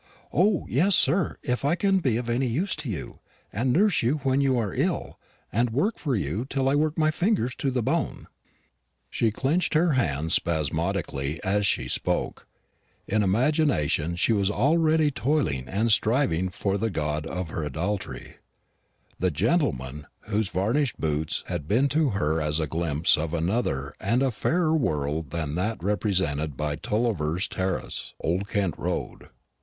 "O, 0.33 0.65
yes, 0.67 0.95
sir, 0.95 1.37
if 1.43 1.63
I 1.63 1.75
can 1.75 1.99
be 1.99 2.17
of 2.17 2.27
any 2.27 2.47
use 2.47 2.75
to 2.77 2.89
you, 2.89 3.19
and 3.53 3.71
nurse 3.71 4.01
you 4.01 4.15
when 4.23 4.41
you 4.41 4.57
are 4.57 4.73
ill, 4.73 5.19
and 5.53 5.69
work 5.69 5.99
for 5.99 6.15
you 6.15 6.43
till 6.49 6.67
I 6.67 6.73
work 6.73 6.97
my 6.97 7.11
fingers 7.11 7.53
to 7.57 7.69
the 7.69 7.83
bone." 7.83 8.25
She 9.11 9.29
clenched 9.29 9.75
her 9.75 9.91
hands 9.93 10.33
spasmodically 10.33 11.39
as 11.43 11.67
she 11.67 11.87
spoke. 11.87 12.47
In 13.07 13.21
imagination 13.21 14.15
she 14.15 14.33
was 14.33 14.49
already 14.49 15.11
toiling 15.11 15.67
and 15.67 15.91
striving 15.91 16.49
for 16.49 16.79
the 16.79 16.89
god 16.89 17.27
of 17.27 17.49
her 17.49 17.63
idolatry 17.63 18.37
the 19.19 19.29
GENTLEMAN 19.29 20.07
whose 20.21 20.49
varnished 20.49 20.99
boots 20.99 21.43
had 21.45 21.67
been 21.67 21.87
to 21.89 22.09
her 22.17 22.41
as 22.41 22.59
a 22.59 22.65
glimpse 22.65 23.19
of 23.19 23.35
another 23.35 23.93
and 23.99 24.23
a 24.23 24.31
fairer 24.31 24.75
world 24.75 25.29
than 25.29 25.53
that 25.53 25.77
represented 25.83 26.57
by 26.57 26.75
Tulliver's 26.75 27.47
terrace, 27.47 28.15
Old 28.19 28.47
Kent 28.49 28.73
road. 28.79 29.29